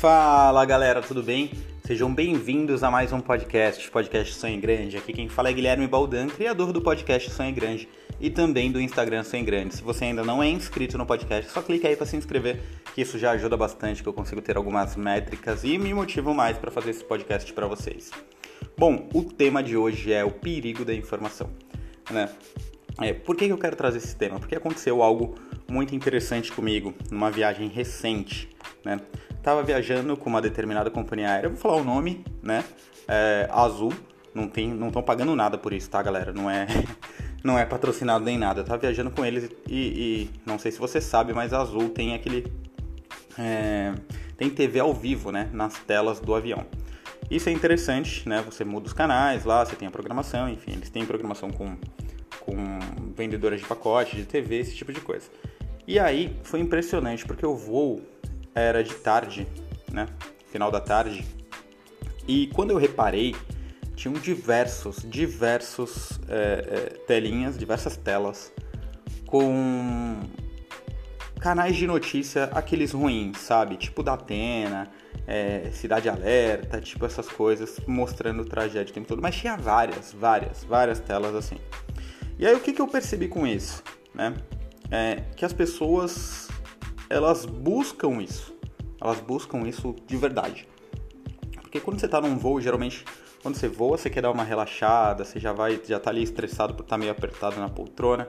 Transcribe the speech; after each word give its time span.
Fala 0.00 0.64
galera, 0.64 1.02
tudo 1.02 1.22
bem? 1.22 1.50
Sejam 1.84 2.14
bem-vindos 2.14 2.82
a 2.82 2.90
mais 2.90 3.12
um 3.12 3.20
podcast, 3.20 3.90
podcast 3.90 4.34
Sonho 4.34 4.58
Grande. 4.58 4.96
Aqui 4.96 5.12
quem 5.12 5.28
fala 5.28 5.50
é 5.50 5.52
Guilherme 5.52 5.86
Baldan, 5.86 6.26
criador 6.28 6.72
do 6.72 6.80
podcast 6.80 7.30
Sonho 7.30 7.54
Grande 7.54 7.86
e 8.18 8.30
também 8.30 8.72
do 8.72 8.80
Instagram 8.80 9.22
Sonho 9.24 9.44
Grande. 9.44 9.74
Se 9.74 9.82
você 9.82 10.06
ainda 10.06 10.24
não 10.24 10.42
é 10.42 10.48
inscrito 10.48 10.96
no 10.96 11.04
podcast, 11.04 11.52
só 11.52 11.60
clique 11.60 11.86
aí 11.86 11.96
para 11.96 12.06
se 12.06 12.16
inscrever, 12.16 12.62
que 12.94 13.02
isso 13.02 13.18
já 13.18 13.32
ajuda 13.32 13.58
bastante, 13.58 14.02
que 14.02 14.08
eu 14.08 14.14
consigo 14.14 14.40
ter 14.40 14.56
algumas 14.56 14.96
métricas 14.96 15.64
e 15.64 15.76
me 15.76 15.92
motivo 15.92 16.32
mais 16.32 16.56
para 16.56 16.70
fazer 16.70 16.92
esse 16.92 17.04
podcast 17.04 17.52
para 17.52 17.66
vocês. 17.66 18.10
Bom, 18.78 19.06
o 19.12 19.22
tema 19.22 19.62
de 19.62 19.76
hoje 19.76 20.14
é 20.14 20.24
o 20.24 20.30
perigo 20.30 20.82
da 20.82 20.94
informação, 20.94 21.50
né? 22.10 22.30
É, 23.02 23.12
por 23.12 23.36
que 23.36 23.44
eu 23.44 23.58
quero 23.58 23.76
trazer 23.76 23.98
esse 23.98 24.16
tema? 24.16 24.40
Porque 24.40 24.54
aconteceu 24.54 25.02
algo 25.02 25.34
muito 25.68 25.94
interessante 25.94 26.50
comigo 26.50 26.94
numa 27.10 27.30
viagem 27.30 27.68
recente, 27.68 28.48
né? 28.82 28.98
Tava 29.42 29.62
viajando 29.62 30.16
com 30.16 30.28
uma 30.28 30.40
determinada 30.40 30.90
companhia 30.90 31.30
aérea, 31.30 31.48
vou 31.48 31.58
falar 31.58 31.76
o 31.76 31.84
nome, 31.84 32.24
né? 32.42 32.64
É, 33.08 33.48
Azul, 33.50 33.92
não 34.34 34.46
tem, 34.48 34.68
não 34.68 34.88
estão 34.88 35.02
pagando 35.02 35.34
nada 35.34 35.56
por 35.56 35.72
isso, 35.72 35.88
tá, 35.88 36.02
galera? 36.02 36.32
Não 36.32 36.50
é, 36.50 36.66
não 37.42 37.58
é 37.58 37.64
patrocinado 37.64 38.24
nem 38.24 38.38
nada. 38.38 38.60
Eu 38.60 38.64
tava 38.64 38.78
viajando 38.78 39.10
com 39.10 39.24
eles 39.24 39.50
e, 39.66 39.76
e 39.76 40.30
não 40.44 40.58
sei 40.58 40.70
se 40.70 40.78
você 40.78 41.00
sabe, 41.00 41.32
mas 41.32 41.52
Azul 41.52 41.88
tem 41.88 42.14
aquele, 42.14 42.52
é, 43.38 43.94
tem 44.36 44.50
TV 44.50 44.80
ao 44.80 44.92
vivo, 44.92 45.32
né? 45.32 45.48
Nas 45.52 45.74
telas 45.78 46.20
do 46.20 46.34
avião. 46.34 46.66
Isso 47.30 47.48
é 47.48 47.52
interessante, 47.52 48.28
né? 48.28 48.42
Você 48.42 48.64
muda 48.64 48.86
os 48.86 48.92
canais 48.92 49.44
lá, 49.44 49.64
você 49.64 49.76
tem 49.76 49.88
a 49.88 49.90
programação, 49.90 50.48
enfim, 50.48 50.72
eles 50.72 50.90
têm 50.90 51.06
programação 51.06 51.50
com 51.50 51.76
com 52.40 52.56
vendedoras 53.14 53.60
de 53.60 53.66
pacote, 53.66 54.16
de 54.16 54.24
TV, 54.24 54.58
esse 54.58 54.74
tipo 54.74 54.92
de 54.92 55.00
coisa. 55.00 55.28
E 55.86 55.98
aí 55.98 56.36
foi 56.42 56.60
impressionante 56.60 57.24
porque 57.24 57.44
o 57.44 57.54
voo 57.54 58.00
era 58.54 58.82
de 58.82 58.94
tarde, 58.94 59.46
né? 59.90 60.06
Final 60.46 60.70
da 60.70 60.80
tarde. 60.80 61.24
E 62.26 62.48
quando 62.48 62.70
eu 62.70 62.76
reparei, 62.76 63.34
tinham 63.94 64.14
diversos, 64.14 65.04
diversos 65.04 66.18
é, 66.28 66.34
é, 66.34 66.78
telinhas, 67.06 67.58
diversas 67.58 67.96
telas 67.96 68.52
com 69.26 70.20
canais 71.40 71.76
de 71.76 71.86
notícia, 71.86 72.44
aqueles 72.52 72.92
ruins, 72.92 73.38
sabe? 73.38 73.76
Tipo 73.76 74.02
da 74.02 74.14
Atena, 74.14 74.90
é, 75.26 75.70
Cidade 75.72 76.08
Alerta, 76.08 76.80
tipo 76.80 77.06
essas 77.06 77.28
coisas, 77.28 77.80
mostrando 77.86 78.44
tragédia 78.44 78.90
o 78.90 78.94
tempo 78.94 79.08
todo. 79.08 79.22
Mas 79.22 79.36
tinha 79.36 79.56
várias, 79.56 80.12
várias, 80.12 80.64
várias 80.64 81.00
telas 81.00 81.34
assim. 81.34 81.56
E 82.38 82.46
aí 82.46 82.54
o 82.54 82.60
que, 82.60 82.72
que 82.72 82.80
eu 82.80 82.88
percebi 82.88 83.28
com 83.28 83.46
isso? 83.46 83.82
Né? 84.14 84.34
É 84.90 85.22
que 85.36 85.44
as 85.44 85.52
pessoas 85.52 86.48
elas 87.10 87.44
buscam 87.44 88.22
isso. 88.22 88.54
Elas 89.00 89.20
buscam 89.20 89.68
isso 89.68 89.96
de 90.06 90.16
verdade. 90.16 90.68
Porque 91.60 91.80
quando 91.80 91.98
você 91.98 92.06
está 92.06 92.20
num 92.20 92.38
voo, 92.38 92.60
geralmente 92.60 93.04
quando 93.42 93.56
você 93.56 93.68
voa, 93.68 93.96
você 93.98 94.08
quer 94.08 94.20
dar 94.20 94.30
uma 94.30 94.44
relaxada, 94.44 95.24
você 95.24 95.40
já 95.40 95.52
vai, 95.52 95.80
já 95.84 95.98
tá 95.98 96.10
ali 96.10 96.22
estressado 96.22 96.74
por 96.74 96.82
estar 96.82 96.96
tá 96.96 96.98
meio 96.98 97.10
apertado 97.10 97.58
na 97.58 97.68
poltrona. 97.68 98.28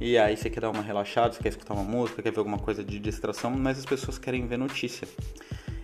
E 0.00 0.18
aí 0.18 0.36
você 0.36 0.50
quer 0.50 0.60
dar 0.60 0.70
uma 0.70 0.82
relaxada, 0.82 1.32
você 1.32 1.42
quer 1.42 1.48
escutar 1.48 1.74
uma 1.74 1.82
música, 1.82 2.22
quer 2.22 2.30
ver 2.30 2.38
alguma 2.38 2.58
coisa 2.58 2.84
de 2.84 2.98
distração, 2.98 3.50
mas 3.50 3.78
as 3.78 3.86
pessoas 3.86 4.18
querem 4.18 4.46
ver 4.46 4.58
notícia. 4.58 5.08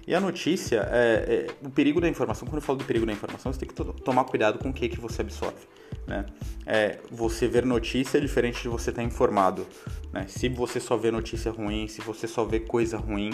E 0.07 0.15
a 0.15 0.21
notícia, 0.21 0.89
é, 0.93 1.47
é, 1.49 1.67
o 1.67 1.71
perigo 1.71 2.01
da 2.01 2.09
informação, 2.09 2.47
quando 2.47 2.59
eu 2.59 2.63
falo 2.63 2.79
do 2.79 2.85
perigo 2.85 3.05
da 3.05 3.13
informação, 3.13 3.53
você 3.53 3.59
tem 3.59 3.69
que 3.69 3.75
tomar 4.03 4.25
cuidado 4.25 4.59
com 4.59 4.69
o 4.69 4.73
que, 4.73 4.89
que 4.89 5.01
você 5.01 5.23
absorve. 5.23 5.67
Né? 6.07 6.25
É, 6.65 6.99
você 7.11 7.49
ver 7.49 7.67
notícia 7.67 8.19
é 8.19 8.21
diferente 8.21 8.63
de 8.63 8.69
você 8.69 8.91
estar 8.91 9.03
informado. 9.03 9.67
Né? 10.13 10.27
Se 10.29 10.49
você 10.49 10.79
só 10.79 10.97
vê 10.97 11.11
notícia 11.11 11.51
ruim, 11.51 11.89
se 11.89 12.01
você 12.01 12.29
só 12.29 12.45
vê 12.45 12.61
coisa 12.61 12.97
ruim, 12.97 13.31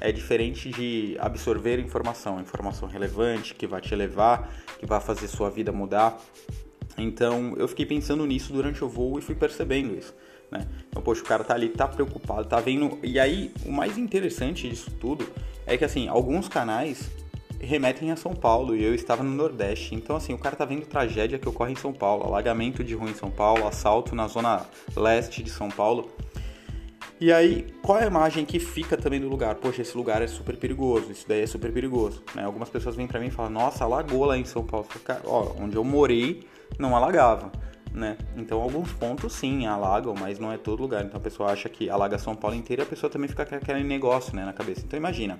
é 0.00 0.10
diferente 0.10 0.70
de 0.70 1.16
absorver 1.20 1.78
informação, 1.78 2.40
informação 2.40 2.88
relevante, 2.88 3.54
que 3.54 3.66
vai 3.66 3.82
te 3.82 3.92
elevar, 3.92 4.50
que 4.78 4.86
vai 4.86 5.00
fazer 5.00 5.28
sua 5.28 5.50
vida 5.50 5.70
mudar. 5.70 6.18
Então 6.96 7.54
eu 7.58 7.68
fiquei 7.68 7.84
pensando 7.84 8.24
nisso 8.24 8.54
durante 8.54 8.82
o 8.82 8.88
voo 8.88 9.18
e 9.18 9.22
fui 9.22 9.34
percebendo 9.34 9.94
isso. 9.94 10.14
Né? 10.50 10.66
Então, 10.88 11.02
poxa, 11.02 11.22
o 11.22 11.24
cara 11.24 11.44
tá 11.44 11.54
ali, 11.54 11.68
tá 11.68 11.88
preocupado, 11.88 12.48
tá 12.48 12.60
vendo. 12.60 12.98
E 13.02 13.18
aí, 13.18 13.52
o 13.64 13.72
mais 13.72 13.98
interessante 13.98 14.68
disso 14.68 14.90
tudo 15.00 15.26
é 15.66 15.76
que, 15.76 15.84
assim, 15.84 16.08
alguns 16.08 16.48
canais 16.48 17.10
remetem 17.60 18.10
a 18.10 18.16
São 18.16 18.34
Paulo 18.34 18.76
e 18.76 18.84
eu 18.84 18.94
estava 18.94 19.22
no 19.22 19.30
Nordeste. 19.30 19.94
Então, 19.94 20.16
assim, 20.16 20.32
o 20.32 20.38
cara 20.38 20.56
tá 20.56 20.64
vendo 20.64 20.86
tragédia 20.86 21.38
que 21.38 21.48
ocorre 21.48 21.72
em 21.72 21.76
São 21.76 21.92
Paulo, 21.92 22.24
alagamento 22.24 22.84
de 22.84 22.94
rua 22.94 23.10
em 23.10 23.14
São 23.14 23.30
Paulo, 23.30 23.66
assalto 23.66 24.14
na 24.14 24.28
zona 24.28 24.66
leste 24.94 25.42
de 25.42 25.50
São 25.50 25.68
Paulo. 25.68 26.10
E 27.18 27.32
aí, 27.32 27.66
qual 27.82 27.98
é 27.98 28.04
a 28.04 28.06
imagem 28.06 28.44
que 28.44 28.60
fica 28.60 28.94
também 28.94 29.18
do 29.18 29.28
lugar? 29.28 29.54
Poxa, 29.54 29.80
esse 29.80 29.96
lugar 29.96 30.20
é 30.20 30.26
super 30.26 30.54
perigoso, 30.56 31.10
isso 31.10 31.26
daí 31.26 31.42
é 31.42 31.46
super 31.46 31.72
perigoso. 31.72 32.22
Né? 32.34 32.44
Algumas 32.44 32.68
pessoas 32.68 32.94
vêm 32.94 33.06
para 33.06 33.18
mim 33.18 33.28
e 33.28 33.30
falam, 33.30 33.50
nossa, 33.50 33.84
alagou 33.84 34.26
lá 34.26 34.36
em 34.36 34.44
São 34.44 34.62
Paulo. 34.62 34.86
Ó, 35.24 35.54
onde 35.58 35.76
eu 35.76 35.82
morei 35.82 36.46
não 36.78 36.94
alagava 36.94 37.50
né? 37.92 38.16
Então 38.36 38.60
alguns 38.60 38.92
pontos 38.92 39.32
sim 39.32 39.66
alagam, 39.66 40.14
mas 40.18 40.38
não 40.38 40.52
é 40.52 40.58
todo 40.58 40.80
lugar. 40.80 41.04
Então 41.04 41.18
a 41.18 41.22
pessoa 41.22 41.50
acha 41.50 41.68
que 41.68 41.88
alaga 41.88 42.18
São 42.18 42.34
Paulo 42.34 42.56
inteira 42.56 42.82
a 42.82 42.86
pessoa 42.86 43.10
também 43.10 43.28
fica 43.28 43.44
com 43.44 43.54
aquele 43.54 43.82
negócio 43.82 44.34
né, 44.34 44.44
na 44.44 44.52
cabeça. 44.52 44.82
Então 44.84 44.96
imagina 44.96 45.38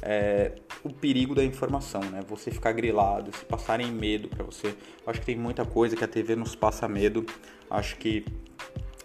é, 0.00 0.52
o 0.82 0.90
perigo 0.90 1.34
da 1.34 1.44
informação, 1.44 2.00
né? 2.02 2.20
Você 2.28 2.50
ficar 2.50 2.72
grilado, 2.72 3.34
se 3.36 3.44
passarem 3.44 3.90
medo 3.90 4.28
para 4.28 4.44
você. 4.44 4.74
Acho 5.06 5.20
que 5.20 5.26
tem 5.26 5.36
muita 5.36 5.64
coisa 5.64 5.96
que 5.96 6.04
a 6.04 6.08
TV 6.08 6.36
nos 6.36 6.54
passa 6.54 6.88
medo. 6.88 7.24
Acho 7.70 7.96
que 7.96 8.24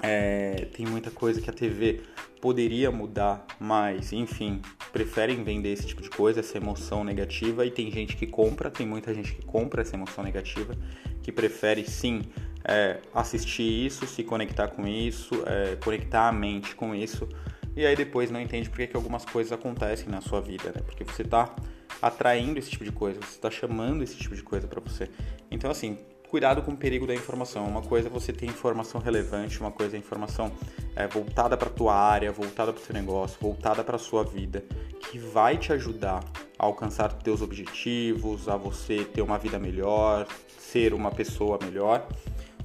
é, 0.02 0.68
tem 0.74 0.86
muita 0.86 1.12
coisa 1.12 1.42
que 1.42 1.50
a 1.50 1.54
TV 1.54 2.02
poderia 2.42 2.92
mudar, 2.92 3.46
mas 3.60 4.14
enfim, 4.14 4.62
preferem 4.92 5.44
vender 5.44 5.70
esse 5.70 5.88
tipo 5.88 6.02
de 6.02 6.10
coisa, 6.10 6.40
essa 6.40 6.58
emoção 6.58 7.04
negativa. 7.04 7.66
E 7.66 7.72
tem 7.72 7.92
gente 7.92 8.16
que 8.16 8.28
compra, 8.28 8.70
tem 8.70 8.86
muita 8.86 9.14
gente 9.14 9.34
que 9.34 9.46
compra 9.46 9.82
essa 9.82 9.96
emoção 9.96 10.24
negativa, 10.24 10.76
que 11.22 11.32
prefere 11.32 11.86
sim 11.86 12.22
é, 12.64 13.00
assistir 13.14 13.86
isso, 13.86 14.06
se 14.06 14.24
conectar 14.24 14.68
com 14.70 14.88
isso, 14.88 15.44
é, 15.46 15.76
conectar 15.78 16.28
a 16.28 16.32
mente 16.32 16.76
com 16.76 16.94
isso, 16.94 17.28
e 17.76 17.86
aí 17.86 17.96
depois 17.96 18.32
não 18.32 18.42
entende 18.42 18.70
porque 18.70 18.88
que 18.88 18.96
algumas 18.96 19.24
coisas 19.24 19.54
acontecem 19.54 20.10
na 20.10 20.20
sua 20.20 20.42
vida, 20.42 20.72
né? 20.76 20.82
Porque 20.84 21.04
você 21.04 21.22
está 21.22 21.56
atraindo 22.02 22.58
esse 22.58 22.72
tipo 22.72 22.84
de 22.84 22.92
coisa, 22.92 23.20
você 23.20 23.36
está 23.36 23.52
chamando 23.52 24.04
esse 24.04 24.16
tipo 24.18 24.36
de 24.36 24.44
coisa 24.44 24.68
para 24.68 24.82
você. 24.82 25.10
Então, 25.52 25.70
assim, 25.70 25.98
cuidado 26.30 26.62
com 26.62 26.72
o 26.72 26.78
perigo 26.78 27.08
da 27.08 27.16
informação. 27.16 27.66
Uma 27.66 27.82
coisa 27.82 28.08
é 28.08 28.12
você 28.12 28.34
ter 28.34 28.46
informação 28.46 29.00
relevante, 29.02 29.60
uma 29.60 29.72
coisa 29.72 29.96
é 29.96 30.00
informação 30.00 30.52
é, 30.96 31.08
voltada 31.08 31.56
para 31.58 31.70
tua 31.70 31.96
área, 31.96 32.32
voltada 32.32 32.74
para 32.74 32.82
o 32.82 32.86
seu 32.86 32.94
negócio, 32.94 33.38
voltada 33.42 33.84
para 33.84 33.96
a 33.96 34.00
sua 34.00 34.24
vida, 34.24 34.64
que 35.10 35.18
vai 35.18 35.58
te 35.58 35.72
ajudar 35.74 36.24
a 36.60 36.66
alcançar 36.66 37.14
teus 37.14 37.42
objetivos, 37.42 38.48
a 38.50 38.58
você 38.58 39.06
ter 39.06 39.22
uma 39.22 39.38
vida 39.38 39.58
melhor, 39.58 40.28
ser 40.58 40.94
uma 40.94 41.12
pessoa 41.12 41.58
melhor 41.64 42.08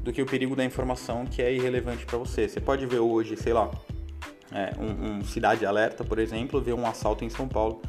do 0.00 0.12
que 0.12 0.20
o 0.20 0.26
perigo 0.26 0.56
da 0.56 0.64
informação 0.64 1.24
que 1.24 1.40
é 1.40 1.54
irrelevante 1.54 2.04
para 2.04 2.18
você. 2.18 2.48
Você 2.48 2.60
pode 2.60 2.84
ver 2.86 2.98
hoje, 2.98 3.36
sei 3.36 3.52
lá, 3.52 3.70
é, 4.50 4.72
um, 4.78 5.18
um, 5.18 5.24
cidade 5.24 5.64
alerta, 5.64 6.04
por 6.04 6.18
exemplo, 6.18 6.60
ver 6.60 6.74
um 6.74 6.86
assalto 6.86 7.24
em 7.24 7.30
São 7.30 7.48
Paulo. 7.48 7.80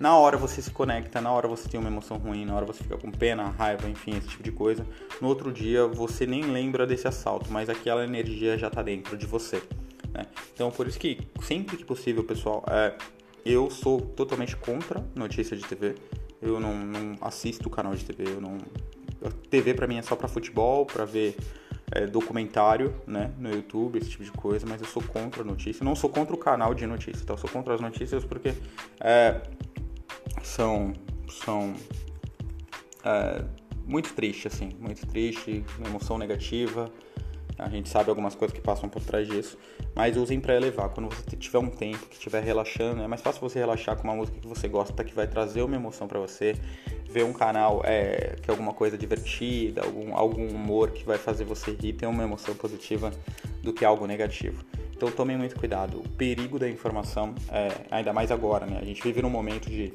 Na 0.00 0.16
hora 0.16 0.38
você 0.38 0.62
se 0.62 0.70
conecta, 0.70 1.20
na 1.20 1.30
hora 1.30 1.46
você 1.46 1.68
tem 1.68 1.78
uma 1.78 1.90
emoção 1.90 2.16
ruim, 2.16 2.46
na 2.46 2.54
hora 2.54 2.64
você 2.64 2.82
fica 2.82 2.96
com 2.96 3.10
pena, 3.10 3.50
raiva, 3.50 3.86
enfim, 3.86 4.16
esse 4.16 4.28
tipo 4.28 4.42
de 4.42 4.50
coisa. 4.50 4.86
No 5.20 5.28
outro 5.28 5.52
dia 5.52 5.86
você 5.86 6.26
nem 6.26 6.42
lembra 6.42 6.86
desse 6.86 7.06
assalto, 7.06 7.52
mas 7.52 7.68
aquela 7.68 8.02
energia 8.02 8.56
já 8.56 8.68
está 8.68 8.82
dentro 8.82 9.14
de 9.14 9.26
você. 9.26 9.62
Né? 10.10 10.24
Então 10.54 10.70
por 10.70 10.88
isso 10.88 10.98
que 10.98 11.18
sempre 11.42 11.76
que 11.76 11.84
possível, 11.84 12.24
pessoal, 12.24 12.64
é, 12.70 12.94
eu 13.44 13.68
sou 13.68 14.00
totalmente 14.00 14.56
contra 14.56 15.04
notícia 15.14 15.54
de 15.54 15.64
TV. 15.64 15.96
Eu 16.40 16.58
não, 16.58 16.74
não 16.74 17.18
assisto 17.20 17.68
canal 17.68 17.94
de 17.94 18.02
TV, 18.02 18.24
eu 18.24 18.40
não 18.40 18.56
TV 19.50 19.74
para 19.74 19.86
mim 19.86 19.98
é 19.98 20.02
só 20.02 20.16
para 20.16 20.28
futebol, 20.28 20.86
para 20.86 21.04
ver 21.04 21.36
é, 21.92 22.06
documentário, 22.06 22.94
né, 23.06 23.30
no 23.38 23.50
YouTube, 23.50 23.98
esse 23.98 24.08
tipo 24.08 24.24
de 24.24 24.32
coisa, 24.32 24.64
mas 24.66 24.80
eu 24.80 24.86
sou 24.86 25.02
contra 25.02 25.42
a 25.42 25.44
notícia. 25.44 25.84
Não 25.84 25.94
sou 25.94 26.08
contra 26.08 26.34
o 26.34 26.38
canal 26.38 26.72
de 26.72 26.86
notícias, 26.86 27.22
tá? 27.24 27.34
Eu 27.34 27.38
sou 27.38 27.50
contra 27.50 27.74
as 27.74 27.80
notícias 27.80 28.24
porque 28.24 28.54
é, 29.00 29.42
são 30.42 30.92
são 31.28 31.74
é, 33.04 33.44
muito 33.86 34.12
triste, 34.14 34.46
assim, 34.46 34.70
muito 34.78 35.06
triste, 35.06 35.64
emoção 35.84 36.18
negativa. 36.18 36.90
A 37.58 37.68
gente 37.68 37.90
sabe 37.90 38.08
algumas 38.08 38.34
coisas 38.34 38.56
que 38.56 38.62
passam 38.62 38.88
por 38.88 39.02
trás 39.02 39.28
disso, 39.28 39.58
mas 39.94 40.16
usem 40.16 40.40
para 40.40 40.56
elevar. 40.56 40.88
Quando 40.88 41.14
você 41.14 41.36
tiver 41.36 41.58
um 41.58 41.68
tempo 41.68 42.06
que 42.06 42.14
estiver 42.14 42.42
relaxando, 42.42 43.02
é 43.02 43.06
mais 43.06 43.20
fácil 43.20 43.40
você 43.40 43.58
relaxar 43.58 43.96
com 43.96 44.04
uma 44.04 44.14
música 44.14 44.38
que 44.40 44.46
você 44.46 44.66
gosta, 44.66 45.04
que 45.04 45.14
vai 45.14 45.26
trazer 45.26 45.62
uma 45.62 45.76
emoção 45.76 46.08
para 46.08 46.18
você. 46.18 46.56
Ver 47.10 47.24
um 47.24 47.32
canal 47.32 47.82
é, 47.84 48.36
que 48.40 48.48
é 48.48 48.52
alguma 48.52 48.72
coisa 48.72 48.96
divertida, 48.96 49.82
algum, 49.82 50.14
algum 50.14 50.48
humor 50.48 50.92
que 50.92 51.04
vai 51.04 51.18
fazer 51.18 51.44
você 51.44 51.72
rir, 51.72 51.92
ter 51.92 52.06
uma 52.06 52.22
emoção 52.22 52.54
positiva 52.54 53.10
do 53.62 53.72
que 53.72 53.84
algo 53.84 54.06
negativo. 54.06 54.64
Então 54.92 55.10
tomem 55.10 55.36
muito 55.36 55.56
cuidado. 55.56 55.98
O 55.98 56.08
perigo 56.10 56.58
da 56.58 56.68
informação, 56.68 57.34
é, 57.50 57.68
ainda 57.90 58.12
mais 58.12 58.30
agora, 58.30 58.64
né? 58.64 58.78
A 58.80 58.84
gente 58.84 59.02
vive 59.02 59.20
num 59.20 59.30
momento 59.30 59.68
de 59.68 59.92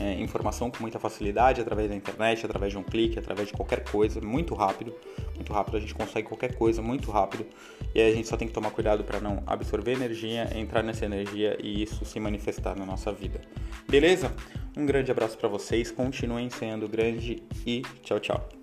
é, 0.00 0.14
informação 0.14 0.70
com 0.70 0.78
muita 0.80 0.98
facilidade 0.98 1.60
através 1.60 1.90
da 1.90 1.94
internet, 1.94 2.44
através 2.44 2.72
de 2.72 2.78
um 2.78 2.82
clique, 2.82 3.18
através 3.18 3.48
de 3.48 3.54
qualquer 3.54 3.84
coisa, 3.84 4.20
muito 4.20 4.54
rápido. 4.54 4.94
Muito 5.34 5.52
rápido, 5.52 5.76
a 5.76 5.80
gente 5.80 5.94
consegue 5.94 6.26
qualquer 6.26 6.54
coisa 6.56 6.80
muito 6.80 7.10
rápido. 7.10 7.46
E 7.94 8.00
aí 8.00 8.10
a 8.10 8.14
gente 8.14 8.26
só 8.26 8.36
tem 8.36 8.48
que 8.48 8.54
tomar 8.54 8.70
cuidado 8.70 9.04
para 9.04 9.20
não 9.20 9.42
absorver 9.46 9.92
energia, 9.92 10.48
entrar 10.56 10.82
nessa 10.82 11.04
energia 11.04 11.58
e 11.62 11.82
isso 11.82 12.04
se 12.04 12.18
manifestar 12.18 12.76
na 12.76 12.86
nossa 12.86 13.12
vida. 13.12 13.40
Beleza? 13.88 14.34
Um 14.76 14.86
grande 14.86 15.10
abraço 15.10 15.36
para 15.36 15.48
vocês, 15.48 15.90
continuem 15.90 16.48
sendo 16.48 16.88
grande 16.88 17.42
e 17.66 17.82
tchau, 18.02 18.18
tchau. 18.20 18.59